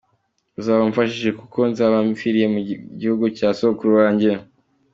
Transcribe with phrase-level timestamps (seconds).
[0.59, 2.59] Uzaba umfashije kuko nzaba mpfiriye mu
[2.99, 4.29] gihugu cya sogokuru wanjye.